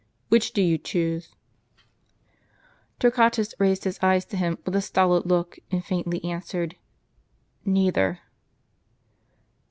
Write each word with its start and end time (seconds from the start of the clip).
Which 0.29 0.53
do 0.53 0.63
you 0.63 0.79
choose?" 0.79 1.35
Torquatus 2.99 3.53
raised 3.59 3.83
his 3.83 3.99
eyes 4.01 4.25
to 4.25 4.35
him, 4.35 4.57
with 4.65 4.75
a 4.75 4.81
stolid 4.81 5.27
look, 5.27 5.59
and 5.69 5.85
faintly 5.85 6.23
answered, 6.25 6.75
"Neither." 7.65 8.17